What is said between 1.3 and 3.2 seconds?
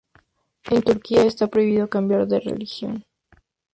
prohibido cambiar de religión.